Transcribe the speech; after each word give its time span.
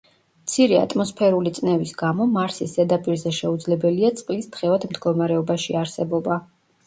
მცირე 0.43 0.77
ატმოსფერული 0.83 1.51
წნევის 1.57 1.91
გამო 1.99 2.25
მარსის 2.37 2.73
ზედაპირზე 2.79 3.33
შეუძლებელია 3.41 4.11
წყლის 4.21 4.49
თხევად 4.57 4.89
მდგომარეობაში 4.95 5.77
არსებობა. 5.83 6.39